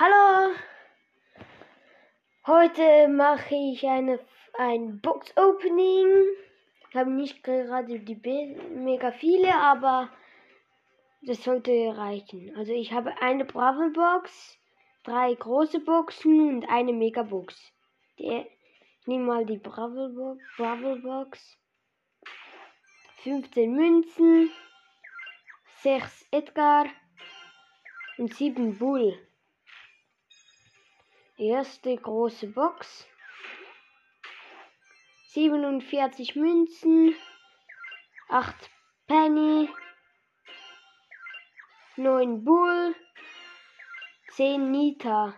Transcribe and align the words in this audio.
Hallo! 0.00 0.54
Heute 2.46 3.08
mache 3.08 3.52
ich 3.52 3.84
eine, 3.84 4.20
ein 4.56 5.00
Box-Opening. 5.00 6.06
Ich 6.88 6.94
habe 6.94 7.10
nicht 7.10 7.42
gerade 7.42 7.98
die 7.98 8.14
Be 8.14 8.54
mega 8.76 9.10
viele, 9.10 9.52
aber 9.52 10.08
das 11.22 11.42
sollte 11.42 11.72
reichen. 11.96 12.54
Also 12.56 12.72
ich 12.72 12.92
habe 12.92 13.20
eine 13.20 13.44
Bravo 13.44 13.90
Box, 13.90 14.56
drei 15.02 15.34
große 15.34 15.80
Boxen 15.80 16.48
und 16.48 16.68
eine 16.68 16.92
Mega 16.92 17.24
Box. 17.24 17.56
Die, 18.20 18.46
ich 19.00 19.06
nehme 19.08 19.24
mal 19.24 19.46
die 19.46 19.58
Bravo 19.58 20.10
Box, 20.10 20.40
Bravo 20.56 20.94
Box. 21.02 21.58
15 23.24 23.74
Münzen, 23.74 24.52
6 25.82 26.28
Edgar 26.30 26.86
und 28.16 28.32
7 28.32 28.78
Bull. 28.78 29.27
Erste 31.38 31.96
große 31.96 32.48
Box. 32.48 33.06
47 35.28 36.34
Münzen. 36.34 37.14
8 38.28 38.68
Penny. 39.06 39.68
9 41.94 42.42
Bull. 42.42 42.96
10 44.32 44.72
Nita. 44.72 45.32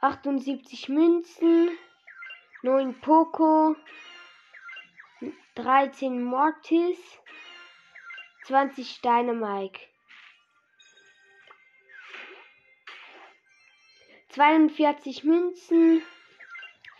78 0.00 0.88
Münzen. 0.88 1.78
9 2.62 3.00
Poco. 3.00 3.76
13 5.54 6.24
Mortis. 6.24 6.98
20 8.46 9.00
Dynamike. 9.00 9.90
42 14.30 15.24
Münzen, 15.24 16.02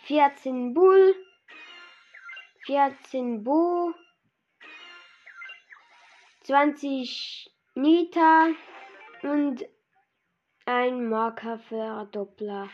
14 0.03 0.73
Bull, 0.73 1.15
14 2.65 3.43
Bo, 3.43 3.93
20 6.43 7.49
Nita 7.75 8.49
und 9.23 9.65
ein 10.65 11.07
Markerverdoppler. 11.07 12.69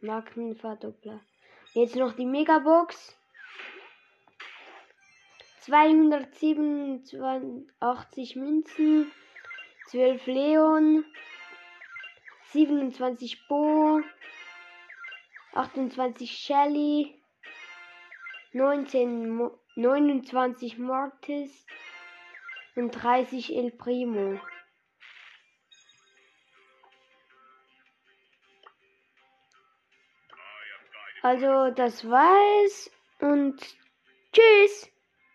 Markenverdoppler. 0.00 1.20
Jetzt 1.74 1.94
noch 1.94 2.16
die 2.16 2.26
Megabox. 2.26 3.16
287 5.60 8.34
Münzen, 8.34 9.12
12 9.86 10.26
Leon, 10.26 11.04
27 12.54 13.48
Bo, 13.48 14.00
28 15.54 16.30
Shelly, 16.30 17.20
19, 18.52 19.28
Mo 19.28 19.58
29 19.74 20.78
Mortis 20.78 21.66
und 22.76 22.92
30 22.92 23.56
El 23.56 23.72
Primo. 23.72 24.40
Also 31.22 31.72
das 31.72 32.08
war's 32.08 32.88
und 33.18 33.58
tschüss. 34.32 34.93